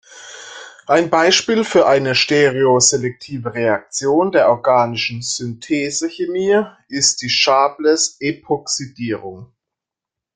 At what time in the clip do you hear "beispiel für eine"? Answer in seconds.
1.11-2.15